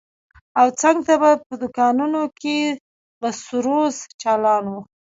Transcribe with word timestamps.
او 0.59 0.67
څنگ 0.79 0.97
ته 1.07 1.13
په 1.47 1.53
دوکانونو 1.61 2.21
کښې 2.39 2.59
به 3.19 3.29
سروذ 3.45 3.95
چالان 4.21 4.63
و. 4.71 4.75